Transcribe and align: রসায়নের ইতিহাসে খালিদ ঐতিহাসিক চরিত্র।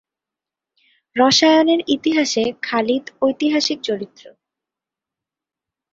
রসায়নের 1.15 1.79
ইতিহাসে 1.87 2.43
খালিদ 2.61 3.05
ঐতিহাসিক 3.21 3.79
চরিত্র। 3.81 4.23